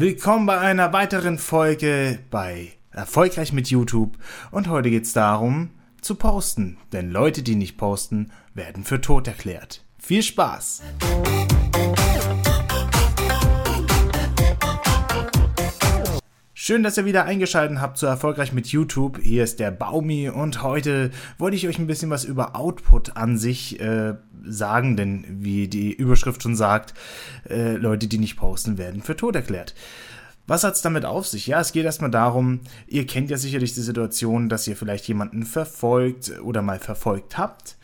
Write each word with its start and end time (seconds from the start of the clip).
Willkommen 0.00 0.46
bei 0.46 0.56
einer 0.60 0.92
weiteren 0.92 1.38
Folge 1.38 2.20
bei 2.30 2.68
Erfolgreich 2.92 3.52
mit 3.52 3.68
YouTube 3.68 4.16
und 4.52 4.68
heute 4.68 4.90
geht 4.90 5.02
es 5.02 5.12
darum 5.12 5.70
zu 6.00 6.14
posten, 6.14 6.78
denn 6.92 7.10
Leute, 7.10 7.42
die 7.42 7.56
nicht 7.56 7.76
posten, 7.78 8.30
werden 8.54 8.84
für 8.84 9.00
tot 9.00 9.26
erklärt. 9.26 9.82
Viel 9.98 10.22
Spaß! 10.22 10.82
Schön, 16.68 16.82
dass 16.82 16.98
ihr 16.98 17.06
wieder 17.06 17.24
eingeschaltet 17.24 17.80
habt 17.80 17.96
zu 17.96 18.04
Erfolgreich 18.04 18.52
mit 18.52 18.66
YouTube. 18.66 19.20
Hier 19.22 19.42
ist 19.42 19.58
der 19.58 19.70
Baumi 19.70 20.28
und 20.28 20.62
heute 20.62 21.10
wollte 21.38 21.56
ich 21.56 21.66
euch 21.66 21.78
ein 21.78 21.86
bisschen 21.86 22.10
was 22.10 22.24
über 22.24 22.56
Output 22.56 23.16
an 23.16 23.38
sich 23.38 23.80
äh, 23.80 24.16
sagen, 24.44 24.94
denn 24.94 25.24
wie 25.30 25.68
die 25.68 25.94
Überschrift 25.94 26.42
schon 26.42 26.56
sagt, 26.56 26.92
äh, 27.48 27.76
Leute, 27.76 28.06
die 28.06 28.18
nicht 28.18 28.36
posten, 28.36 28.76
werden 28.76 29.00
für 29.02 29.16
tot 29.16 29.34
erklärt. 29.34 29.74
Was 30.46 30.62
hat's 30.62 30.82
damit 30.82 31.06
auf 31.06 31.26
sich? 31.26 31.46
Ja, 31.46 31.58
es 31.58 31.72
geht 31.72 31.86
erstmal 31.86 32.10
darum, 32.10 32.60
ihr 32.86 33.06
kennt 33.06 33.30
ja 33.30 33.38
sicherlich 33.38 33.72
die 33.72 33.80
Situation, 33.80 34.50
dass 34.50 34.68
ihr 34.68 34.76
vielleicht 34.76 35.08
jemanden 35.08 35.44
verfolgt 35.44 36.38
oder 36.42 36.60
mal 36.60 36.78
verfolgt 36.78 37.38
habt 37.38 37.78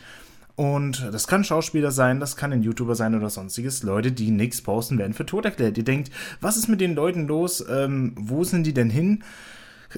und 0.57 1.09
das 1.13 1.27
kann 1.27 1.43
Schauspieler 1.43 1.91
sein, 1.91 2.21
das 2.21 2.37
kann 2.37 2.53
ein 2.53 2.63
YouTuber 2.63 2.95
sein 2.95 3.15
oder 3.15 3.29
sonstiges. 3.29 3.83
Leute, 3.83 4.13
die 4.13 4.31
nichts 4.31 4.63
posten, 4.63 4.99
werden 4.99 5.13
für 5.13 5.27
tot 5.27 5.45
erklärt. 5.45 5.77
Ihr 5.77 5.85
denkt, 5.85 6.11
was 6.41 6.57
ist 6.57 6.69
mit 6.69 6.81
den 6.81 6.95
Leuten 6.95 7.27
los? 7.27 7.65
Ähm, 7.69 8.13
wo 8.17 8.45
sind 8.45 8.65
die 8.65 8.75
denn 8.75 8.91
hin? 8.91 9.25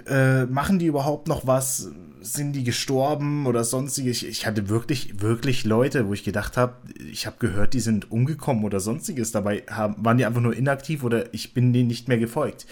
Äh, 0.07 0.47
machen 0.47 0.79
die 0.79 0.87
überhaupt 0.87 1.29
noch 1.29 1.47
was? 1.47 1.91
Sind 2.23 2.55
die 2.55 2.65
gestorben 2.65 3.47
oder 3.47 3.65
sonstiges? 3.65 4.23
Ich, 4.23 4.29
ich 4.29 4.47
hatte 4.47 4.69
wirklich, 4.71 5.21
wirklich 5.21 5.65
Leute, 5.65 6.09
wo 6.09 6.15
ich 6.15 6.25
gedacht 6.25 6.57
habe, 6.57 6.75
ich 7.11 7.27
habe 7.27 7.37
gehört, 7.39 7.75
die 7.75 7.81
sind 7.81 8.11
umgekommen 8.11 8.65
oder 8.65 8.81
sonstiges. 8.81 9.33
Dabei 9.33 9.63
haben, 9.71 10.03
waren 10.05 10.17
die 10.17 10.25
einfach 10.25 10.41
nur 10.41 10.57
inaktiv 10.57 11.05
oder 11.05 11.33
ich 11.35 11.53
bin 11.53 11.75
denen 11.75 11.89
nicht 11.89 12.09
mehr 12.09 12.19
gefolgt. 12.19 12.67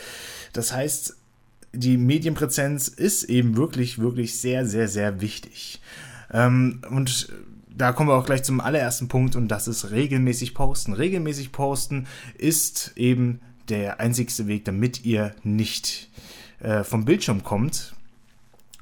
Das 0.55 0.73
heißt, 0.73 1.16
die 1.75 1.98
Medienpräsenz 1.98 2.89
ist 2.89 3.25
eben 3.25 3.56
wirklich, 3.56 3.98
wirklich 3.98 4.41
sehr, 4.41 4.64
sehr, 4.64 4.89
sehr 4.89 5.20
wichtig. 5.20 5.81
Ähm, 6.33 6.81
und 6.91 7.28
da 7.77 7.92
kommen 7.92 8.08
wir 8.08 8.14
auch 8.14 8.27
gleich 8.27 8.44
zum 8.44 8.61
allerersten 8.61 9.08
Punkt 9.08 9.36
und 9.36 9.48
das 9.48 9.69
ist 9.69 9.91
regelmäßig 9.91 10.55
posten. 10.55 10.92
Regelmäßig 10.92 11.53
posten 11.53 12.06
ist 12.39 12.92
eben 12.97 13.41
der 13.69 14.00
einzigste 14.00 14.47
Weg, 14.47 14.64
damit 14.64 15.05
ihr 15.05 15.34
nicht 15.42 16.11
äh, 16.61 16.84
vom 16.84 17.05
Bildschirm 17.05 17.42
kommt. 17.42 17.94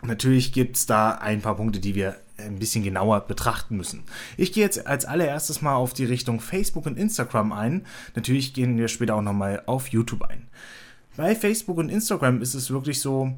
Natürlich 0.02 0.52
gibt 0.52 0.76
es 0.76 0.86
da 0.86 1.12
ein 1.12 1.40
paar 1.40 1.56
Punkte, 1.56 1.80
die 1.80 1.94
wir 1.94 2.16
ein 2.36 2.58
bisschen 2.58 2.82
genauer 2.82 3.20
betrachten 3.20 3.76
müssen. 3.76 4.02
Ich 4.36 4.52
gehe 4.52 4.64
jetzt 4.64 4.86
als 4.86 5.04
allererstes 5.04 5.62
mal 5.62 5.77
auf 5.77 5.94
die 5.94 6.04
Richtung 6.04 6.40
Facebook 6.40 6.86
und 6.86 6.98
Instagram 6.98 7.52
ein. 7.52 7.86
Natürlich 8.16 8.52
gehen 8.52 8.77
wir 8.77 8.88
später 8.88 9.14
auch 9.14 9.22
nochmal 9.22 9.62
auf 9.66 9.88
YouTube 9.88 10.22
ein. 10.22 10.48
Bei 11.16 11.36
Facebook 11.36 11.78
und 11.78 11.88
Instagram 11.88 12.42
ist 12.42 12.54
es 12.54 12.70
wirklich 12.70 13.00
so, 13.00 13.34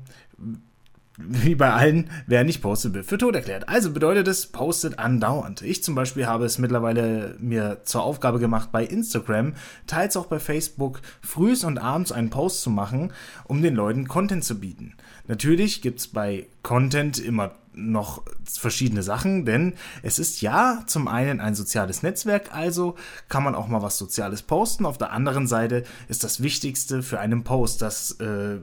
wie 1.17 1.55
bei 1.55 1.73
allen, 1.73 2.11
wer 2.27 2.43
nicht 2.43 2.61
postet, 2.61 2.95
wird 2.95 3.07
für 3.07 3.19
tot 3.19 3.35
erklärt. 3.35 3.69
Also 3.69 3.93
bedeutet 3.93 4.27
es, 4.27 4.47
postet 4.47 4.99
andauernd. 4.99 5.63
Ich 5.63 5.85
zum 5.85 5.95
Beispiel 5.95 6.27
habe 6.27 6.45
es 6.45 6.59
mittlerweile 6.59 7.37
mir 7.39 7.83
zur 7.85 8.03
Aufgabe 8.03 8.41
gemacht, 8.41 8.73
bei 8.73 8.85
Instagram, 8.85 9.55
teils 9.87 10.17
auch 10.17 10.27
bei 10.27 10.41
Facebook, 10.41 11.01
frühs 11.21 11.63
und 11.63 11.79
abends 11.79 12.11
einen 12.11 12.31
Post 12.31 12.63
zu 12.63 12.71
machen, 12.71 13.13
um 13.45 13.63
den 13.63 13.77
Leuten 13.77 14.09
Content 14.09 14.45
zu 14.45 14.59
bieten. 14.59 14.95
Natürlich 15.27 15.83
gibt's 15.83 16.09
bei 16.09 16.47
Content 16.63 17.19
immer 17.19 17.53
noch 17.77 18.23
verschiedene 18.45 19.03
Sachen, 19.03 19.45
denn 19.45 19.75
es 20.03 20.19
ist 20.19 20.41
ja 20.41 20.85
zum 20.87 21.09
einen 21.09 21.41
ein 21.41 21.55
soziales 21.55 22.03
Netzwerk, 22.03 22.55
also 22.55 22.95
kann 23.29 23.43
man 23.43 23.55
auch 23.55 23.69
mal 23.69 23.83
was 23.83 23.99
Soziales 23.99 24.43
posten. 24.43 24.87
Auf 24.87 24.99
der 24.99 25.13
anderen 25.13 25.47
Seite 25.47 25.85
ist 26.09 26.25
das 26.25 26.43
Wichtigste 26.43 27.03
für 27.03 27.21
einen 27.21 27.43
Post, 27.43 27.83
dass 27.83 28.13
äh, 28.21 28.59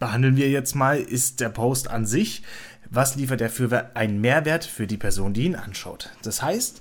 behandeln 0.00 0.36
wir 0.36 0.50
jetzt 0.50 0.74
mal, 0.74 0.98
ist 0.98 1.38
der 1.38 1.50
Post 1.50 1.88
an 1.88 2.06
sich. 2.06 2.42
Was 2.90 3.14
liefert 3.14 3.40
er 3.40 3.50
für 3.50 3.94
einen 3.94 4.20
Mehrwert 4.20 4.64
für 4.64 4.88
die 4.88 4.96
Person, 4.96 5.32
die 5.32 5.44
ihn 5.44 5.54
anschaut? 5.54 6.10
Das 6.22 6.42
heißt, 6.42 6.80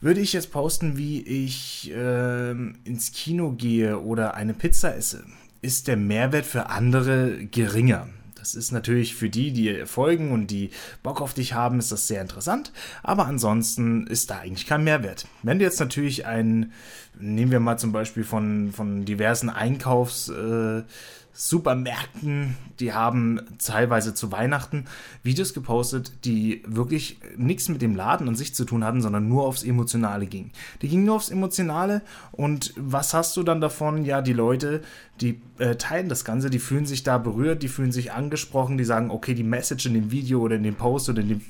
würde 0.00 0.20
ich 0.20 0.32
jetzt 0.32 0.50
posten, 0.50 0.96
wie 0.96 1.22
ich 1.22 1.92
äh, 1.92 2.50
ins 2.50 3.12
Kino 3.12 3.52
gehe 3.52 4.00
oder 4.00 4.34
eine 4.34 4.54
Pizza 4.54 4.96
esse, 4.96 5.24
ist 5.62 5.86
der 5.86 5.96
Mehrwert 5.96 6.44
für 6.44 6.70
andere 6.70 7.46
geringer. 7.46 8.08
Das 8.44 8.54
ist 8.54 8.72
natürlich 8.72 9.14
für 9.14 9.30
die, 9.30 9.52
die 9.52 9.86
folgen 9.86 10.30
und 10.30 10.48
die 10.48 10.68
Bock 11.02 11.22
auf 11.22 11.32
dich 11.32 11.54
haben, 11.54 11.78
ist 11.78 11.90
das 11.90 12.06
sehr 12.06 12.20
interessant. 12.20 12.72
Aber 13.02 13.24
ansonsten 13.24 14.06
ist 14.06 14.28
da 14.28 14.40
eigentlich 14.40 14.66
kein 14.66 14.84
Mehrwert. 14.84 15.26
Wenn 15.42 15.58
du 15.58 15.64
jetzt 15.64 15.80
natürlich 15.80 16.26
ein, 16.26 16.70
nehmen 17.18 17.50
wir 17.50 17.58
mal 17.58 17.78
zum 17.78 17.92
Beispiel 17.92 18.22
von, 18.22 18.70
von 18.70 19.06
diversen 19.06 19.48
Einkaufs, 19.48 20.28
äh, 20.28 20.82
Supermärkten, 21.36 22.56
die 22.78 22.92
haben 22.92 23.40
teilweise 23.58 24.14
zu 24.14 24.30
Weihnachten 24.30 24.84
Videos 25.24 25.52
gepostet, 25.52 26.12
die 26.24 26.62
wirklich 26.64 27.18
nichts 27.36 27.68
mit 27.68 27.82
dem 27.82 27.96
Laden 27.96 28.28
an 28.28 28.36
sich 28.36 28.54
zu 28.54 28.64
tun 28.64 28.84
hatten, 28.84 29.02
sondern 29.02 29.28
nur 29.28 29.44
aufs 29.44 29.64
Emotionale 29.64 30.26
gingen. 30.26 30.52
Die 30.80 30.88
gingen 30.88 31.04
nur 31.04 31.16
aufs 31.16 31.30
Emotionale 31.30 32.02
und 32.30 32.72
was 32.76 33.14
hast 33.14 33.36
du 33.36 33.42
dann 33.42 33.60
davon? 33.60 34.04
Ja, 34.04 34.22
die 34.22 34.32
Leute, 34.32 34.82
die 35.20 35.40
äh, 35.58 35.76
teilen 35.76 36.08
das 36.08 36.24
Ganze, 36.24 36.50
die 36.50 36.58
fühlen 36.58 36.86
sich 36.86 37.02
da 37.02 37.18
berührt, 37.18 37.62
die 37.62 37.68
fühlen 37.68 37.92
sich 37.92 38.12
angesprochen, 38.12 38.78
die 38.78 38.84
sagen, 38.84 39.10
okay, 39.10 39.34
die 39.34 39.44
Message 39.44 39.86
in 39.86 39.94
dem 39.94 40.10
Video 40.10 40.40
oder 40.40 40.56
in 40.56 40.62
dem 40.62 40.74
Post 40.74 41.08
oder 41.08 41.22
in 41.22 41.28
dem 41.28 41.40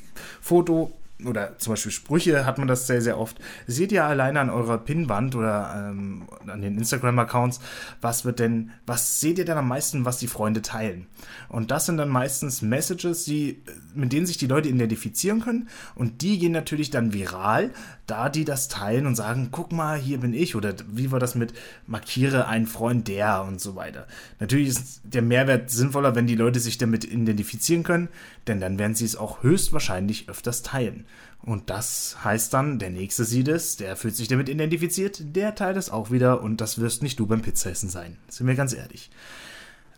Foto 0.40 0.92
oder 1.24 1.56
zum 1.58 1.72
Beispiel 1.72 1.92
Sprüche 1.92 2.44
hat 2.44 2.58
man 2.58 2.68
das 2.68 2.86
sehr, 2.86 3.00
sehr 3.00 3.18
oft. 3.18 3.38
Seht 3.66 3.92
ihr 3.92 4.04
alleine 4.04 4.40
an 4.40 4.50
eurer 4.50 4.78
Pinnwand 4.78 5.34
oder 5.34 5.90
ähm, 5.90 6.24
an 6.46 6.60
den 6.60 6.76
Instagram-Accounts, 6.76 7.60
was 8.00 8.24
wird 8.24 8.40
denn, 8.40 8.72
was 8.86 9.20
seht 9.20 9.38
ihr 9.38 9.44
denn 9.44 9.56
am 9.56 9.68
meisten, 9.68 10.04
was 10.04 10.18
die 10.18 10.26
Freunde 10.26 10.60
teilen? 10.60 11.06
Und 11.48 11.70
das 11.70 11.86
sind 11.86 11.96
dann 11.98 12.08
meistens 12.08 12.62
Messages, 12.62 13.24
die, 13.24 13.62
mit 13.94 14.12
denen 14.12 14.26
sich 14.26 14.38
die 14.38 14.46
Leute 14.46 14.68
identifizieren 14.68 15.40
können 15.40 15.68
und 15.94 16.22
die 16.22 16.38
gehen 16.38 16.52
natürlich 16.52 16.90
dann 16.90 17.12
viral, 17.12 17.70
da 18.06 18.28
die 18.28 18.44
das 18.44 18.68
teilen 18.68 19.06
und 19.06 19.14
sagen, 19.14 19.48
guck 19.50 19.72
mal, 19.72 19.98
hier 19.98 20.18
bin 20.18 20.34
ich 20.34 20.56
oder 20.56 20.74
wie 20.90 21.10
war 21.10 21.20
das 21.20 21.34
mit 21.34 21.54
markiere 21.86 22.46
einen 22.46 22.66
Freund 22.66 23.08
der 23.08 23.42
und 23.44 23.60
so 23.60 23.76
weiter. 23.76 24.06
Natürlich 24.40 24.68
ist 24.68 25.00
der 25.04 25.22
Mehrwert 25.22 25.70
sinnvoller, 25.70 26.14
wenn 26.14 26.26
die 26.26 26.36
Leute 26.36 26.60
sich 26.60 26.78
damit 26.78 27.04
identifizieren 27.04 27.82
können, 27.82 28.08
denn 28.46 28.60
dann 28.60 28.78
werden 28.78 28.94
sie 28.94 29.04
es 29.04 29.16
auch 29.16 29.42
höchstwahrscheinlich 29.42 30.28
öfters 30.28 30.62
teilen. 30.62 31.06
Und 31.42 31.68
das 31.68 32.16
heißt 32.24 32.54
dann, 32.54 32.78
der 32.78 32.90
Nächste 32.90 33.24
sieht 33.24 33.48
es, 33.48 33.76
der 33.76 33.96
fühlt 33.96 34.16
sich 34.16 34.28
damit 34.28 34.48
identifiziert, 34.48 35.36
der 35.36 35.54
teilt 35.54 35.76
es 35.76 35.90
auch 35.90 36.10
wieder 36.10 36.42
und 36.42 36.60
das 36.60 36.78
wirst 36.78 37.02
nicht 37.02 37.18
du 37.18 37.26
beim 37.26 37.42
Pizzaessen 37.42 37.90
sein. 37.90 38.16
Sind 38.28 38.46
wir 38.46 38.54
ganz 38.54 38.72
ehrlich. 38.72 39.10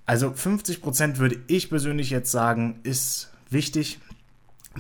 Also 0.07 0.31
50% 0.31 1.19
würde 1.19 1.39
ich 1.49 1.69
persönlich 1.69 2.11
jetzt 2.11 2.31
sagen, 2.31 2.81
ist 2.83 3.33
wichtig, 3.51 3.99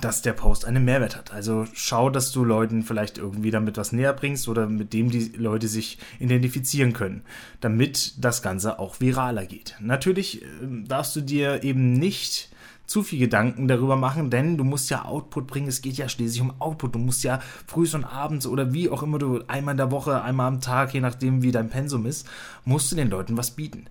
dass 0.00 0.22
der 0.22 0.32
Post 0.32 0.64
einen 0.64 0.84
Mehrwert 0.84 1.16
hat. 1.16 1.32
Also 1.32 1.66
schau, 1.72 2.10
dass 2.10 2.32
du 2.32 2.44
Leuten 2.44 2.82
vielleicht 2.82 3.18
irgendwie 3.18 3.50
damit 3.50 3.76
was 3.76 3.92
näher 3.92 4.12
bringst 4.12 4.48
oder 4.48 4.66
mit 4.66 4.92
dem 4.92 5.10
die 5.10 5.32
Leute 5.36 5.68
sich 5.68 5.98
identifizieren 6.18 6.92
können, 6.92 7.22
damit 7.60 8.14
das 8.18 8.42
Ganze 8.42 8.78
auch 8.78 9.00
viraler 9.00 9.46
geht. 9.46 9.76
Natürlich 9.80 10.42
äh, 10.42 10.46
darfst 10.86 11.16
du 11.16 11.20
dir 11.20 11.62
eben 11.62 11.94
nicht 11.94 12.50
zu 12.86 13.02
viel 13.02 13.18
Gedanken 13.18 13.66
darüber 13.66 13.96
machen, 13.96 14.30
denn 14.30 14.56
du 14.56 14.62
musst 14.62 14.90
ja 14.90 15.04
Output 15.04 15.48
bringen. 15.48 15.66
Es 15.66 15.82
geht 15.82 15.96
ja 15.96 16.08
schließlich 16.08 16.40
um 16.40 16.60
Output. 16.60 16.94
Du 16.94 16.98
musst 17.00 17.24
ja 17.24 17.40
frühs 17.66 17.94
und 17.94 18.04
abends 18.04 18.46
oder 18.46 18.72
wie 18.72 18.88
auch 18.88 19.02
immer 19.02 19.18
du 19.18 19.42
einmal 19.48 19.72
in 19.72 19.78
der 19.78 19.90
Woche, 19.90 20.22
einmal 20.22 20.46
am 20.46 20.60
Tag, 20.60 20.94
je 20.94 21.00
nachdem 21.00 21.42
wie 21.42 21.50
dein 21.50 21.68
Pensum 21.68 22.06
ist, 22.06 22.28
musst 22.64 22.92
du 22.92 22.96
den 22.96 23.10
Leuten 23.10 23.36
was 23.36 23.50
bieten. 23.50 23.86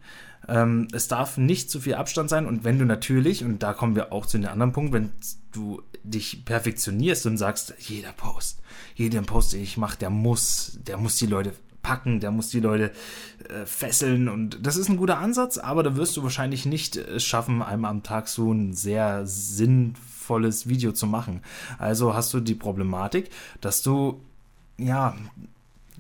Ähm, 0.48 0.88
es 0.92 1.08
darf 1.08 1.38
nicht 1.38 1.70
zu 1.70 1.80
viel 1.80 1.96
Abstand 1.96 2.30
sein 2.30 2.46
und 2.46 2.64
wenn 2.64 2.80
du 2.80 2.86
natürlich, 2.86 3.44
und 3.44 3.64
da 3.64 3.74
kommen 3.74 3.96
wir 3.96 4.12
auch 4.12 4.26
zu 4.26 4.38
den 4.38 4.48
anderen 4.48 4.74
Punkt, 4.74 4.94
wenn 4.94 5.12
du 5.52 5.82
dich 6.04 6.46
perfektionierst 6.46 7.26
und 7.26 7.38
sagst, 7.38 7.74
jeder 7.80 8.12
Post, 8.12 8.62
jeder 8.96 9.22
Post, 9.22 9.54
den 9.54 9.64
ich 9.64 9.78
mache, 9.78 9.98
der 9.98 10.10
muss, 10.10 10.78
der 10.86 10.98
muss 10.98 11.18
die 11.18 11.26
Leute 11.26 11.54
packen, 11.82 12.20
der 12.20 12.32
muss 12.32 12.50
die 12.50 12.60
Leute 12.60 12.92
äh, 13.48 13.66
fesseln 13.66 14.28
und 14.28 14.66
das 14.66 14.76
ist 14.76 14.90
ein 14.90 14.98
guter 14.98 15.20
Ansatz, 15.20 15.58
aber 15.58 15.84
da 15.84 15.96
wirst 15.96 16.18
du 16.18 16.24
wahrscheinlich 16.24 16.66
nicht 16.66 16.96
es 16.96 17.24
schaffen, 17.24 17.62
einmal 17.62 17.92
am 17.92 18.04
Tag 18.04 18.28
so 18.28 18.52
ein 18.52 18.74
sehr 18.74 19.26
sinnvolles 19.28 20.68
Video 20.68 20.94
zu 20.94 21.06
machen. 21.06 21.42
Also 21.78 22.16
hast 22.16 22.34
du 22.34 22.40
die 22.40 22.56
Problematik, 22.56 23.30
dass 23.62 23.84
du 23.84 24.20
ja 24.78 25.16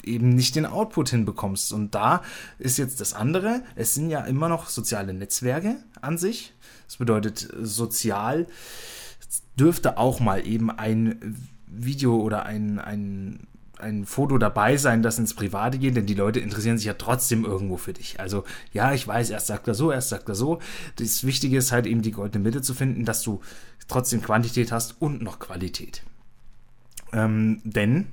eben 0.07 0.29
nicht 0.29 0.55
den 0.55 0.65
Output 0.65 1.09
hinbekommst. 1.09 1.73
Und 1.73 1.95
da 1.95 2.21
ist 2.59 2.77
jetzt 2.77 3.01
das 3.01 3.13
andere, 3.13 3.61
es 3.75 3.93
sind 3.95 4.09
ja 4.09 4.21
immer 4.21 4.49
noch 4.49 4.69
soziale 4.69 5.13
Netzwerke 5.13 5.77
an 6.01 6.17
sich. 6.17 6.53
Das 6.87 6.97
bedeutet, 6.97 7.47
sozial 7.61 8.47
dürfte 9.57 9.97
auch 9.97 10.19
mal 10.19 10.45
eben 10.45 10.69
ein 10.69 11.37
Video 11.67 12.17
oder 12.17 12.45
ein, 12.45 12.79
ein 12.79 13.47
ein 13.79 14.05
Foto 14.05 14.37
dabei 14.37 14.77
sein, 14.77 15.03
das 15.03 15.19
ins 15.19 15.33
Private 15.33 15.77
geht, 15.77 15.95
denn 15.95 16.05
die 16.05 16.13
Leute 16.13 16.39
interessieren 16.39 16.77
sich 16.77 16.87
ja 16.87 16.93
trotzdem 16.93 17.45
irgendwo 17.45 17.77
für 17.77 17.93
dich. 17.93 18.19
Also 18.19 18.43
ja, 18.71 18.93
ich 18.93 19.07
weiß, 19.07 19.29
erst 19.29 19.47
sagt 19.47 19.67
er 19.67 19.75
so, 19.75 19.91
erst 19.91 20.09
sagt 20.09 20.29
er 20.29 20.35
so. 20.35 20.59
Das 20.95 21.23
Wichtige 21.25 21.57
ist 21.57 21.71
halt 21.71 21.85
eben 21.85 22.01
die 22.01 22.11
goldene 22.11 22.43
Mitte 22.43 22.61
zu 22.61 22.73
finden, 22.73 23.05
dass 23.05 23.21
du 23.21 23.41
trotzdem 23.87 24.21
Quantität 24.21 24.71
hast 24.71 25.01
und 25.01 25.21
noch 25.21 25.39
Qualität. 25.39 26.03
Ähm, 27.13 27.61
denn, 27.63 28.07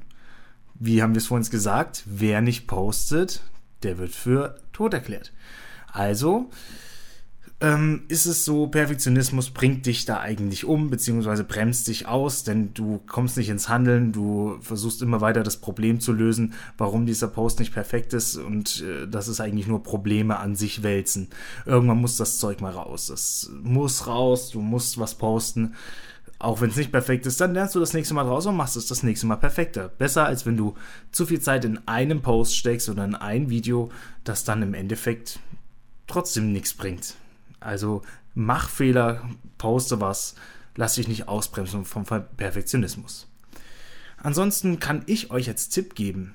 wie 0.84 1.00
haben 1.00 1.14
wir 1.14 1.18
es 1.18 1.28
vorhin 1.28 1.48
gesagt, 1.48 2.02
wer 2.06 2.40
nicht 2.40 2.66
postet, 2.66 3.42
der 3.84 3.98
wird 3.98 4.10
für 4.10 4.56
tot 4.72 4.92
erklärt. 4.92 5.32
Also 5.92 6.50
ähm, 7.60 8.02
ist 8.08 8.26
es 8.26 8.44
so, 8.44 8.66
Perfektionismus 8.66 9.50
bringt 9.50 9.86
dich 9.86 10.04
da 10.06 10.18
eigentlich 10.18 10.64
um, 10.64 10.90
beziehungsweise 10.90 11.44
bremst 11.44 11.86
dich 11.86 12.08
aus, 12.08 12.42
denn 12.42 12.74
du 12.74 13.00
kommst 13.06 13.36
nicht 13.36 13.48
ins 13.48 13.68
Handeln, 13.68 14.10
du 14.10 14.58
versuchst 14.60 15.02
immer 15.02 15.20
weiter 15.20 15.44
das 15.44 15.58
Problem 15.58 16.00
zu 16.00 16.12
lösen, 16.12 16.54
warum 16.76 17.06
dieser 17.06 17.28
Post 17.28 17.60
nicht 17.60 17.72
perfekt 17.72 18.14
ist 18.14 18.36
und 18.36 18.82
äh, 18.82 19.06
das 19.06 19.28
ist 19.28 19.40
eigentlich 19.40 19.68
nur 19.68 19.84
Probleme 19.84 20.40
an 20.40 20.56
sich 20.56 20.82
wälzen. 20.82 21.28
Irgendwann 21.64 22.00
muss 22.00 22.16
das 22.16 22.38
Zeug 22.38 22.60
mal 22.60 22.72
raus. 22.72 23.06
Das 23.06 23.48
muss 23.62 24.08
raus, 24.08 24.50
du 24.50 24.60
musst 24.60 24.98
was 24.98 25.14
posten. 25.14 25.74
Auch 26.42 26.60
wenn 26.60 26.70
es 26.70 26.76
nicht 26.76 26.90
perfekt 26.90 27.24
ist, 27.26 27.40
dann 27.40 27.54
lernst 27.54 27.76
du 27.76 27.78
das 27.78 27.92
nächste 27.92 28.14
Mal 28.14 28.26
raus 28.26 28.46
und 28.46 28.56
machst 28.56 28.76
es 28.76 28.88
das 28.88 29.04
nächste 29.04 29.26
Mal 29.26 29.36
perfekter. 29.36 29.88
Besser 29.88 30.26
als 30.26 30.44
wenn 30.44 30.56
du 30.56 30.74
zu 31.12 31.24
viel 31.24 31.40
Zeit 31.40 31.64
in 31.64 31.86
einem 31.86 32.20
Post 32.20 32.56
steckst 32.56 32.88
oder 32.88 33.04
in 33.04 33.14
ein 33.14 33.48
Video, 33.48 33.92
das 34.24 34.42
dann 34.42 34.60
im 34.60 34.74
Endeffekt 34.74 35.38
trotzdem 36.08 36.50
nichts 36.50 36.74
bringt. 36.74 37.14
Also 37.60 38.02
mach 38.34 38.68
Fehler, 38.68 39.22
poste 39.56 40.00
was, 40.00 40.34
lass 40.74 40.96
dich 40.96 41.06
nicht 41.06 41.28
ausbremsen 41.28 41.84
vom 41.84 42.04
Perfektionismus. 42.04 43.28
Ansonsten 44.16 44.80
kann 44.80 45.04
ich 45.06 45.30
euch 45.30 45.48
als 45.48 45.68
Tipp 45.68 45.94
geben. 45.94 46.34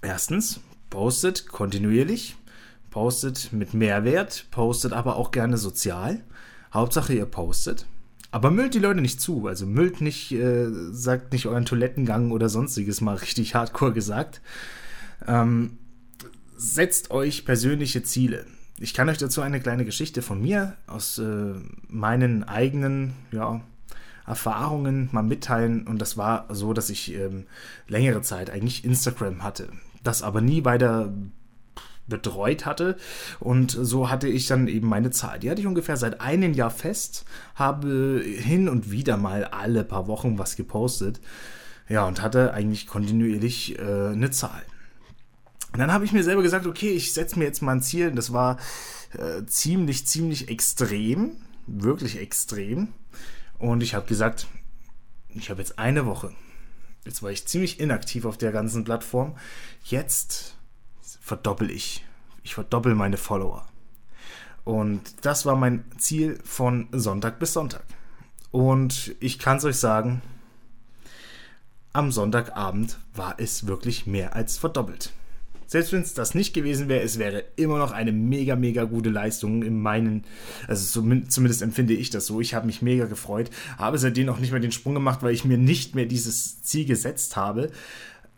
Erstens, 0.00 0.60
postet 0.90 1.48
kontinuierlich, 1.48 2.36
postet 2.90 3.52
mit 3.52 3.74
Mehrwert, 3.74 4.46
postet 4.52 4.92
aber 4.92 5.16
auch 5.16 5.32
gerne 5.32 5.58
sozial. 5.58 6.22
Hauptsache 6.72 7.14
ihr 7.14 7.26
postet. 7.26 7.84
Aber 8.30 8.50
müllt 8.50 8.74
die 8.74 8.78
Leute 8.78 9.00
nicht 9.00 9.20
zu. 9.20 9.46
Also 9.46 9.66
müllt 9.66 10.00
nicht, 10.00 10.32
äh, 10.32 10.68
sagt 10.92 11.32
nicht 11.32 11.46
euren 11.46 11.64
Toilettengang 11.64 12.30
oder 12.30 12.48
sonstiges 12.48 13.00
mal 13.00 13.16
richtig 13.16 13.54
hardcore 13.54 13.92
gesagt. 13.92 14.40
Ähm, 15.26 15.78
setzt 16.56 17.10
euch 17.10 17.44
persönliche 17.44 18.02
Ziele 18.02 18.46
ich 18.80 18.94
kann 18.94 19.08
euch 19.10 19.18
dazu 19.18 19.42
eine 19.42 19.60
kleine 19.60 19.84
Geschichte 19.84 20.22
von 20.22 20.40
mir 20.40 20.74
aus 20.86 21.18
äh, 21.18 21.54
meinen 21.88 22.44
eigenen 22.44 23.12
ja, 23.30 23.60
Erfahrungen 24.26 25.10
mal 25.12 25.22
mitteilen. 25.22 25.86
Und 25.86 25.98
das 26.00 26.16
war 26.16 26.46
so, 26.48 26.72
dass 26.72 26.88
ich 26.88 27.14
ähm, 27.14 27.44
längere 27.88 28.22
Zeit 28.22 28.48
eigentlich 28.48 28.84
Instagram 28.84 29.42
hatte. 29.44 29.68
Das 30.02 30.22
aber 30.22 30.40
nie 30.40 30.64
weiter 30.64 31.12
betreut 32.10 32.66
hatte. 32.66 32.98
Und 33.38 33.70
so 33.70 34.10
hatte 34.10 34.28
ich 34.28 34.46
dann 34.46 34.68
eben 34.68 34.88
meine 34.88 35.10
Zahl. 35.10 35.38
Die 35.38 35.50
hatte 35.50 35.62
ich 35.62 35.66
ungefähr 35.66 35.96
seit 35.96 36.20
einem 36.20 36.52
Jahr 36.52 36.70
fest, 36.70 37.24
habe 37.54 38.22
hin 38.22 38.68
und 38.68 38.90
wieder 38.90 39.16
mal 39.16 39.44
alle 39.44 39.84
paar 39.84 40.06
Wochen 40.06 40.38
was 40.38 40.56
gepostet. 40.56 41.20
Ja, 41.88 42.06
und 42.06 42.20
hatte 42.20 42.52
eigentlich 42.52 42.86
kontinuierlich 42.86 43.78
äh, 43.78 43.82
eine 44.12 44.30
Zahl. 44.30 44.62
Und 45.72 45.78
dann 45.78 45.92
habe 45.92 46.04
ich 46.04 46.12
mir 46.12 46.22
selber 46.22 46.42
gesagt, 46.42 46.66
okay, 46.66 46.90
ich 46.90 47.12
setze 47.12 47.38
mir 47.38 47.46
jetzt 47.46 47.62
mal 47.62 47.72
ein 47.72 47.82
Ziel. 47.82 48.12
Das 48.12 48.32
war 48.32 48.58
äh, 49.16 49.44
ziemlich, 49.46 50.06
ziemlich 50.06 50.48
extrem. 50.48 51.36
Wirklich 51.66 52.18
extrem. 52.18 52.88
Und 53.58 53.82
ich 53.82 53.94
habe 53.94 54.06
gesagt, 54.06 54.46
ich 55.30 55.50
habe 55.50 55.60
jetzt 55.60 55.78
eine 55.78 56.06
Woche. 56.06 56.32
Jetzt 57.04 57.22
war 57.22 57.30
ich 57.30 57.46
ziemlich 57.46 57.80
inaktiv 57.80 58.24
auf 58.24 58.36
der 58.36 58.52
ganzen 58.52 58.84
Plattform. 58.84 59.36
Jetzt 59.84 60.56
verdoppel 61.20 61.70
ich. 61.70 62.04
Ich 62.42 62.54
verdoppel 62.54 62.94
meine 62.94 63.16
Follower. 63.16 63.66
Und 64.64 65.24
das 65.24 65.46
war 65.46 65.56
mein 65.56 65.84
Ziel 65.98 66.38
von 66.44 66.88
Sonntag 66.92 67.38
bis 67.38 67.52
Sonntag. 67.52 67.84
Und 68.50 69.14
ich 69.20 69.38
kann 69.38 69.58
es 69.58 69.64
euch 69.64 69.76
sagen, 69.76 70.22
am 71.92 72.12
Sonntagabend 72.12 72.98
war 73.14 73.34
es 73.38 73.66
wirklich 73.66 74.06
mehr 74.06 74.34
als 74.34 74.58
verdoppelt. 74.58 75.12
Selbst 75.66 75.92
wenn 75.92 76.02
es 76.02 76.14
das 76.14 76.34
nicht 76.34 76.52
gewesen 76.52 76.88
wäre, 76.88 77.04
es 77.04 77.20
wäre 77.20 77.44
immer 77.54 77.78
noch 77.78 77.92
eine 77.92 78.10
mega, 78.10 78.56
mega 78.56 78.82
gute 78.84 79.08
Leistung 79.08 79.62
in 79.62 79.80
meinen, 79.80 80.24
also 80.66 81.00
zumindest 81.00 81.62
empfinde 81.62 81.94
ich 81.94 82.10
das 82.10 82.26
so. 82.26 82.40
Ich 82.40 82.54
habe 82.54 82.66
mich 82.66 82.82
mega 82.82 83.04
gefreut, 83.06 83.50
habe 83.78 83.96
seitdem 83.96 84.28
auch 84.30 84.40
nicht 84.40 84.50
mehr 84.50 84.58
den 84.58 84.72
Sprung 84.72 84.94
gemacht, 84.94 85.22
weil 85.22 85.32
ich 85.32 85.44
mir 85.44 85.58
nicht 85.58 85.94
mehr 85.94 86.06
dieses 86.06 86.60
Ziel 86.62 86.86
gesetzt 86.86 87.36
habe. 87.36 87.70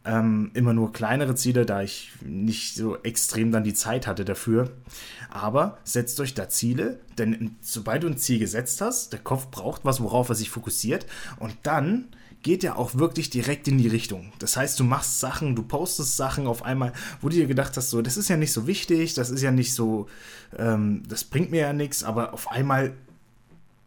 Ähm, 0.05 0.51
immer 0.55 0.73
nur 0.73 0.93
kleinere 0.93 1.37
Ziele, 1.37 1.65
da 1.65 1.83
ich 1.83 2.11
nicht 2.23 2.75
so 2.75 2.97
extrem 3.03 3.53
dann 3.53 3.63
die 3.63 3.75
Zeit 3.75 4.07
hatte 4.07 4.25
dafür. 4.25 4.71
Aber 5.31 5.79
setzt 5.85 6.19
euch 6.19 6.35
da 6.35 6.49
Ziele, 6.49 6.99
denn 7.19 7.57
sobald 7.61 8.03
du 8.03 8.09
ein 8.09 8.19
Ziel 8.19 8.39
gesetzt 8.41 8.81
hast, 8.81 9.13
der 9.13 9.21
Kopf 9.21 9.49
braucht 9.51 9.85
was, 9.85 10.03
worauf 10.03 10.29
er 10.29 10.35
sich 10.35 10.51
fokussiert 10.51 11.07
und 11.39 11.55
dann 11.63 12.09
geht 12.43 12.65
er 12.65 12.79
auch 12.79 12.97
wirklich 12.97 13.31
direkt 13.31 13.69
in 13.69 13.79
die 13.79 13.89
Richtung. 13.89 14.33
Das 14.39 14.57
heißt, 14.57 14.79
du 14.81 14.85
machst 14.85 15.21
Sachen, 15.21 15.55
du 15.55 15.63
postest 15.63 16.17
Sachen 16.17 16.47
auf 16.47 16.65
einmal, 16.65 16.93
wo 17.21 17.29
du 17.29 17.37
dir 17.37 17.47
gedacht 17.47 17.77
hast, 17.77 17.91
so, 17.91 18.03
das 18.03 18.17
ist 18.17 18.29
ja 18.29 18.37
nicht 18.37 18.53
so 18.53 18.67
wichtig, 18.67 19.15
das 19.15 19.31
ist 19.31 19.43
ja 19.43 19.53
nicht 19.53 19.75
so, 19.75 20.09
ähm, 20.59 21.03
das 21.09 21.25
bringt 21.25 21.51
mir 21.51 21.61
ja 21.61 21.73
nichts, 21.73 22.03
aber 22.03 22.35
auf 22.35 22.51
einmal, 22.51 22.95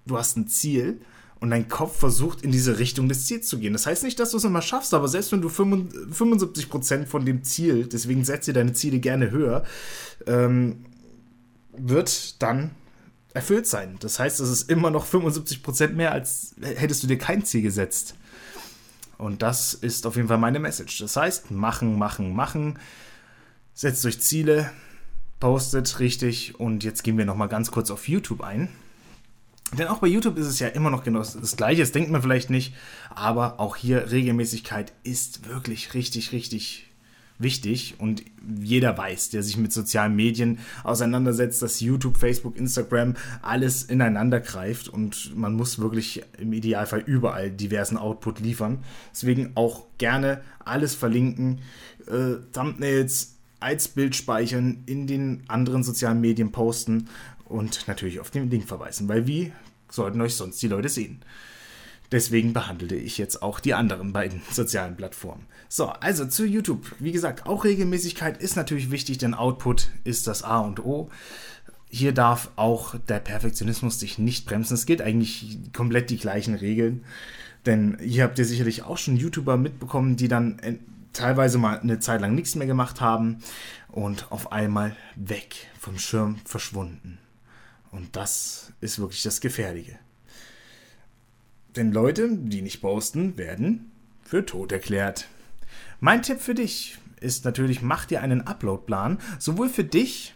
du 0.05 0.17
hast 0.17 0.37
ein 0.37 0.47
Ziel 0.47 1.01
und 1.39 1.51
dein 1.51 1.67
Kopf 1.67 1.99
versucht 1.99 2.41
in 2.41 2.51
diese 2.51 2.79
Richtung 2.79 3.09
des 3.09 3.25
Ziels 3.25 3.47
zu 3.47 3.59
gehen. 3.59 3.73
Das 3.73 3.85
heißt 3.85 4.03
nicht, 4.03 4.19
dass 4.19 4.31
du 4.31 4.37
es 4.37 4.43
immer 4.43 4.61
schaffst, 4.61 4.93
aber 4.93 5.07
selbst 5.07 5.31
wenn 5.31 5.41
du 5.41 5.49
75% 5.49 7.05
von 7.05 7.25
dem 7.25 7.43
Ziel, 7.43 7.87
deswegen 7.87 8.23
setzt 8.23 8.47
dir 8.47 8.53
deine 8.53 8.73
Ziele 8.73 8.99
gerne 8.99 9.31
höher, 9.31 9.63
ähm, 10.27 10.85
wird 11.77 12.41
dann 12.41 12.71
erfüllt 13.33 13.67
sein. 13.67 13.97
Das 13.99 14.17
heißt, 14.17 14.39
es 14.39 14.49
ist 14.49 14.69
immer 14.71 14.91
noch 14.91 15.05
75% 15.05 15.89
mehr, 15.89 16.13
als 16.13 16.55
hättest 16.61 17.03
du 17.03 17.07
dir 17.07 17.17
kein 17.17 17.43
Ziel 17.43 17.61
gesetzt. 17.61 18.15
Und 19.17 19.41
das 19.41 19.73
ist 19.73 20.07
auf 20.07 20.15
jeden 20.15 20.27
Fall 20.27 20.37
meine 20.37 20.59
Message. 20.59 20.99
Das 20.99 21.15
heißt, 21.15 21.51
machen, 21.51 21.97
machen, 21.97 22.33
machen. 22.33 22.79
Setzt 23.73 24.05
euch 24.05 24.21
Ziele, 24.21 24.71
postet 25.39 25.99
richtig. 25.99 26.59
Und 26.59 26.83
jetzt 26.83 27.03
gehen 27.03 27.17
wir 27.17 27.25
nochmal 27.25 27.49
ganz 27.49 27.71
kurz 27.71 27.91
auf 27.91 28.07
YouTube 28.07 28.41
ein. 28.41 28.69
Denn 29.77 29.87
auch 29.87 29.99
bei 29.99 30.07
YouTube 30.07 30.37
ist 30.37 30.47
es 30.47 30.59
ja 30.59 30.67
immer 30.67 30.89
noch 30.89 31.03
genau 31.03 31.19
das 31.19 31.55
Gleiche. 31.57 31.81
Das 31.81 31.91
denkt 31.91 32.11
man 32.11 32.21
vielleicht 32.21 32.49
nicht. 32.49 32.73
Aber 33.13 33.59
auch 33.59 33.75
hier 33.75 34.11
Regelmäßigkeit 34.11 34.93
ist 35.03 35.47
wirklich 35.47 35.93
richtig, 35.93 36.31
richtig 36.31 36.85
wichtig 37.37 37.95
und 37.97 38.23
jeder 38.59 38.97
weiß, 38.97 39.29
der 39.29 39.43
sich 39.43 39.57
mit 39.57 39.73
sozialen 39.73 40.15
Medien 40.15 40.59
auseinandersetzt, 40.83 41.61
dass 41.61 41.79
YouTube, 41.79 42.17
Facebook, 42.17 42.55
Instagram 42.57 43.15
alles 43.41 43.83
ineinander 43.83 44.39
greift 44.39 44.87
und 44.87 45.35
man 45.35 45.53
muss 45.53 45.79
wirklich 45.79 46.23
im 46.39 46.53
Idealfall 46.53 47.01
überall 47.05 47.51
diversen 47.51 47.97
Output 47.97 48.39
liefern. 48.39 48.79
Deswegen 49.11 49.51
auch 49.55 49.85
gerne 49.97 50.41
alles 50.63 50.95
verlinken, 50.95 51.59
äh, 52.07 52.35
Thumbnails 52.53 53.35
als 53.59 53.87
Bild 53.87 54.15
speichern, 54.15 54.83
in 54.85 55.07
den 55.07 55.43
anderen 55.47 55.83
sozialen 55.83 56.21
Medien 56.21 56.51
posten 56.51 57.09
und 57.45 57.87
natürlich 57.87 58.19
auf 58.19 58.31
den 58.31 58.49
Link 58.49 58.67
verweisen, 58.67 59.07
weil 59.07 59.27
wie 59.27 59.51
sollten 59.95 60.21
euch 60.21 60.35
sonst 60.35 60.61
die 60.61 60.67
Leute 60.67 60.89
sehen? 60.89 61.21
Deswegen 62.11 62.53
behandelte 62.53 62.95
ich 62.95 63.17
jetzt 63.17 63.41
auch 63.41 63.59
die 63.59 63.73
anderen 63.73 64.13
beiden 64.13 64.41
sozialen 64.51 64.95
Plattformen. 64.95 65.45
So, 65.67 65.87
also 65.87 66.25
zu 66.25 66.45
YouTube. 66.45 66.85
Wie 66.99 67.11
gesagt, 67.11 67.47
auch 67.47 67.63
Regelmäßigkeit 67.63 68.41
ist 68.41 68.55
natürlich 68.55 68.91
wichtig, 68.91 69.17
denn 69.17 69.33
Output 69.33 69.89
ist 70.03 70.27
das 70.27 70.43
A 70.43 70.59
und 70.59 70.79
O. 70.85 71.09
Hier 71.89 72.11
darf 72.11 72.51
auch 72.55 72.95
der 73.07 73.19
Perfektionismus 73.19 73.99
sich 73.99 74.17
nicht 74.19 74.45
bremsen. 74.45 74.73
Es 74.75 74.85
gilt 74.85 75.01
eigentlich 75.01 75.57
komplett 75.73 76.09
die 76.09 76.17
gleichen 76.17 76.55
Regeln. 76.55 77.03
Denn 77.65 77.97
hier 77.99 78.23
habt 78.23 78.37
ihr 78.37 78.45
sicherlich 78.45 78.83
auch 78.83 78.97
schon 78.97 79.17
YouTuber 79.17 79.57
mitbekommen, 79.57 80.15
die 80.17 80.27
dann 80.27 80.59
teilweise 81.13 81.57
mal 81.57 81.79
eine 81.79 81.99
Zeit 81.99 82.21
lang 82.21 82.35
nichts 82.35 82.55
mehr 82.55 82.67
gemacht 82.67 83.01
haben 83.01 83.39
und 83.89 84.31
auf 84.31 84.51
einmal 84.51 84.95
weg 85.15 85.55
vom 85.79 85.97
Schirm 85.97 86.37
verschwunden. 86.45 87.17
Und 87.95 88.13
das 88.17 88.73
ist 88.81 88.99
wirklich 88.99 89.23
das 89.23 89.39
Gefährliche. 89.39 89.97
Denn 91.77 91.93
Leute, 91.93 92.29
die 92.29 92.61
nicht 92.61 92.81
posten, 92.81 93.37
werden 93.37 93.91
für 94.21 94.45
tot 94.45 94.73
erklärt. 94.73 95.27
Mein 96.01 96.21
Tipp 96.21 96.41
für 96.41 96.55
dich 96.55 96.97
ist 97.21 97.45
natürlich, 97.45 97.81
mach 97.81 98.05
dir 98.05 98.21
einen 98.21 98.41
Upload-Plan, 98.41 99.17
sowohl 99.39 99.69
für 99.69 99.85
dich 99.85 100.35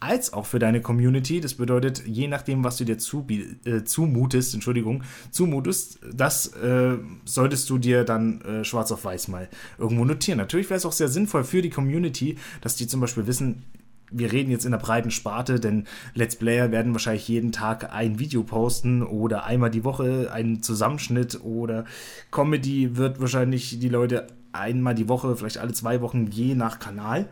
als 0.00 0.32
auch 0.32 0.46
für 0.46 0.58
deine 0.58 0.82
Community. 0.82 1.40
Das 1.40 1.54
bedeutet, 1.54 2.02
je 2.06 2.26
nachdem, 2.26 2.64
was 2.64 2.76
du 2.76 2.84
dir 2.84 2.98
zu, 2.98 3.24
äh, 3.64 3.84
zumutest, 3.84 4.54
Entschuldigung, 4.54 5.04
zumutest, 5.30 6.00
das 6.12 6.48
äh, 6.54 6.98
solltest 7.24 7.70
du 7.70 7.78
dir 7.78 8.02
dann 8.02 8.40
äh, 8.42 8.64
schwarz 8.64 8.90
auf 8.90 9.04
weiß 9.04 9.28
mal 9.28 9.48
irgendwo 9.78 10.04
notieren. 10.04 10.38
Natürlich 10.38 10.68
wäre 10.70 10.78
es 10.78 10.86
auch 10.86 10.92
sehr 10.92 11.08
sinnvoll 11.08 11.44
für 11.44 11.62
die 11.62 11.70
Community, 11.70 12.36
dass 12.62 12.74
die 12.74 12.88
zum 12.88 13.00
Beispiel 13.00 13.28
wissen, 13.28 13.62
wir 14.10 14.32
reden 14.32 14.50
jetzt 14.50 14.64
in 14.64 14.70
der 14.70 14.78
breiten 14.78 15.10
Sparte, 15.10 15.60
denn 15.60 15.84
Let's 16.14 16.36
Player 16.36 16.70
werden 16.70 16.92
wahrscheinlich 16.92 17.28
jeden 17.28 17.52
Tag 17.52 17.92
ein 17.92 18.18
Video 18.18 18.42
posten 18.42 19.02
oder 19.02 19.44
einmal 19.44 19.70
die 19.70 19.84
Woche 19.84 20.30
einen 20.32 20.62
Zusammenschnitt 20.62 21.40
oder 21.42 21.84
Comedy 22.30 22.96
wird 22.96 23.20
wahrscheinlich 23.20 23.78
die 23.78 23.88
Leute 23.88 24.26
einmal 24.52 24.94
die 24.94 25.08
Woche, 25.08 25.36
vielleicht 25.36 25.58
alle 25.58 25.72
zwei 25.72 26.00
Wochen, 26.00 26.26
je 26.26 26.54
nach 26.54 26.78
Kanal. 26.78 27.28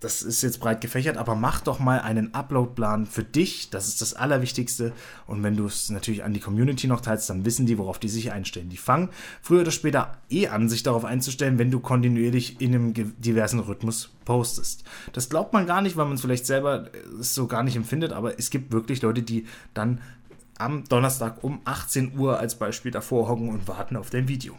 Das 0.00 0.22
ist 0.22 0.42
jetzt 0.42 0.60
breit 0.60 0.80
gefächert, 0.80 1.16
aber 1.16 1.34
mach 1.34 1.60
doch 1.60 1.80
mal 1.80 2.00
einen 2.00 2.32
Uploadplan 2.32 3.06
für 3.06 3.24
dich. 3.24 3.70
Das 3.70 3.88
ist 3.88 4.00
das 4.00 4.14
Allerwichtigste. 4.14 4.92
Und 5.26 5.42
wenn 5.42 5.56
du 5.56 5.66
es 5.66 5.90
natürlich 5.90 6.22
an 6.22 6.32
die 6.32 6.40
Community 6.40 6.86
noch 6.86 7.00
teilst, 7.00 7.28
dann 7.30 7.44
wissen 7.44 7.66
die, 7.66 7.78
worauf 7.78 7.98
die 7.98 8.08
sich 8.08 8.30
einstellen. 8.30 8.68
Die 8.68 8.76
fangen 8.76 9.08
früher 9.42 9.62
oder 9.62 9.72
später 9.72 10.18
eh 10.30 10.46
an, 10.46 10.68
sich 10.68 10.84
darauf 10.84 11.04
einzustellen, 11.04 11.58
wenn 11.58 11.72
du 11.72 11.80
kontinuierlich 11.80 12.60
in 12.60 12.74
einem 12.74 12.94
diversen 12.94 13.58
Rhythmus 13.58 14.10
postest. 14.24 14.84
Das 15.12 15.28
glaubt 15.30 15.52
man 15.52 15.66
gar 15.66 15.82
nicht, 15.82 15.96
weil 15.96 16.04
man 16.04 16.14
es 16.14 16.20
vielleicht 16.20 16.46
selber 16.46 16.86
äh, 16.86 16.98
so 17.18 17.48
gar 17.48 17.64
nicht 17.64 17.74
empfindet, 17.74 18.12
aber 18.12 18.38
es 18.38 18.50
gibt 18.50 18.72
wirklich 18.72 19.02
Leute, 19.02 19.22
die 19.22 19.46
dann 19.74 20.00
am 20.58 20.84
Donnerstag 20.84 21.42
um 21.42 21.60
18 21.64 22.16
Uhr 22.18 22.38
als 22.38 22.56
Beispiel 22.56 22.92
davor 22.92 23.28
hocken 23.28 23.48
und 23.48 23.66
warten 23.66 23.96
auf 23.96 24.10
dein 24.10 24.28
Video. 24.28 24.54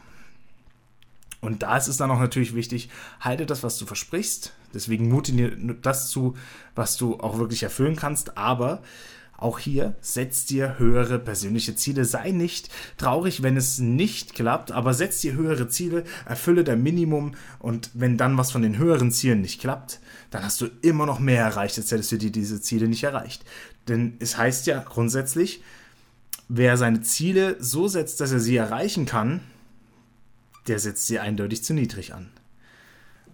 Und 1.42 1.64
da 1.64 1.78
ist 1.78 1.88
es 1.88 1.98
dann 1.98 2.12
auch 2.12 2.20
natürlich 2.20 2.54
wichtig, 2.54 2.90
halte 3.22 3.46
das, 3.46 3.64
was 3.64 3.78
du 3.78 3.86
versprichst. 3.86 4.54
Deswegen 4.74 5.10
mute 5.10 5.32
dir 5.32 5.56
das 5.82 6.10
zu, 6.10 6.36
was 6.76 6.98
du 6.98 7.20
auch 7.20 7.38
wirklich 7.38 7.64
erfüllen 7.64 7.96
kannst. 7.96 8.38
Aber 8.38 8.82
auch 9.40 9.58
hier 9.58 9.96
setz 10.02 10.46
dir 10.46 10.78
höhere 10.80 11.18
persönliche 11.18 11.76
Ziele. 11.76 12.04
Sei 12.04 12.32
nicht 12.32 12.70
traurig, 12.98 13.42
wenn 13.42 13.56
es 13.56 13.80
nicht 13.80 14.34
klappt, 14.34 14.72
aber 14.74 14.94
setz 14.94 15.22
dir 15.22 15.34
höhere 15.34 15.70
Ziele, 15.70 16.04
erfülle 16.26 16.66
dein 16.66 16.84
Minimum 16.84 17.36
und 17.60 17.90
wenn 17.94 18.18
dann 18.18 18.38
was 18.38 18.52
von 18.52 18.62
den 18.62 18.78
höheren 18.78 19.12
Zielen 19.12 19.42
nicht 19.42 19.62
klappt, 19.62 20.02
dann 20.30 20.44
hast 20.44 20.60
du 20.60 20.68
immer 20.82 21.06
noch 21.06 21.20
mehr 21.20 21.42
erreicht, 21.42 21.78
als 21.78 21.92
hättest 21.92 22.12
du 22.12 22.18
dir 22.18 22.32
diese 22.32 22.62
Ziele 22.62 22.90
nicht 22.90 23.04
erreicht. 23.04 23.46
Denn 23.88 24.18
es 24.20 24.38
heißt 24.38 24.68
ja 24.68 24.80
grundsätzlich, 24.80 25.64
wer 26.50 26.76
seine 26.76 27.02
Ziele 27.02 27.56
so 27.60 27.88
setzt, 27.88 28.20
dass 28.20 28.34
er 28.34 28.42
sie 28.42 28.58
erreichen 28.58 29.06
kann, 29.06 29.40
der 30.70 30.80
setzt 30.80 31.08
sie 31.08 31.20
eindeutig 31.20 31.64
zu 31.64 31.74
niedrig 31.74 32.14
an. 32.14 32.30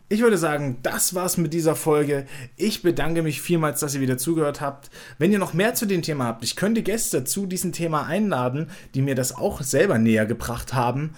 Ich 0.07 0.21
würde 0.21 0.37
sagen, 0.37 0.77
das 0.83 1.15
war's 1.15 1.37
mit 1.37 1.51
dieser 1.51 1.75
Folge. 1.75 2.27
Ich 2.57 2.83
bedanke 2.83 3.23
mich 3.23 3.41
vielmals, 3.41 3.79
dass 3.79 3.95
ihr 3.95 4.01
wieder 4.01 4.19
zugehört 4.19 4.61
habt. 4.61 4.91
Wenn 5.17 5.31
ihr 5.31 5.39
noch 5.39 5.53
mehr 5.53 5.73
zu 5.73 5.87
dem 5.87 6.03
Thema 6.03 6.25
habt, 6.25 6.43
ich 6.43 6.55
könnte 6.55 6.83
Gäste 6.83 7.23
zu 7.23 7.47
diesem 7.47 7.71
Thema 7.71 8.05
einladen, 8.05 8.69
die 8.93 9.01
mir 9.01 9.15
das 9.15 9.35
auch 9.35 9.61
selber 9.63 9.97
näher 9.97 10.27
gebracht 10.27 10.75
haben. 10.75 11.15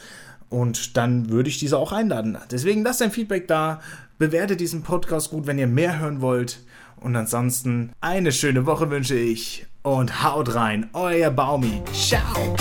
Und 0.49 0.95
dann 0.95 1.29
würde 1.29 1.49
ich 1.49 1.59
diese 1.59 1.77
auch 1.77 1.91
einladen. 1.91 2.37
Deswegen 2.49 2.81
lasst 2.83 3.01
ein 3.01 3.11
Feedback 3.11 3.49
da, 3.49 3.81
bewertet 4.17 4.61
diesen 4.61 4.83
Podcast 4.83 5.31
gut, 5.31 5.47
wenn 5.47 5.59
ihr 5.59 5.67
mehr 5.67 5.99
hören 5.99 6.21
wollt. 6.21 6.61
Und 6.95 7.15
ansonsten 7.17 7.91
eine 7.99 8.31
schöne 8.31 8.65
Woche 8.65 8.89
wünsche 8.89 9.15
ich. 9.15 9.65
Und 9.83 10.23
haut 10.23 10.55
rein, 10.55 10.89
euer 10.93 11.29
Baumi. 11.29 11.81
Ciao. 11.93 12.55